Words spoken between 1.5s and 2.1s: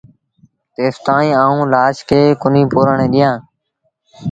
لآش